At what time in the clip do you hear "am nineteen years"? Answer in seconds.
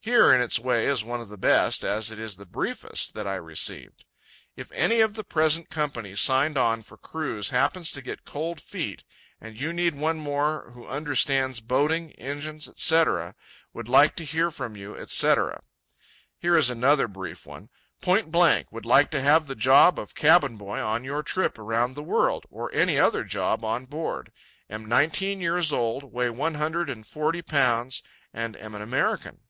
24.70-25.72